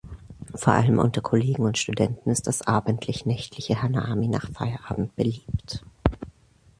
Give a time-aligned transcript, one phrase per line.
[0.55, 5.85] Vor allem unter Kollegen und Studenten ist das abendlich-nächtliche Hanami nach Feierabend beliebt.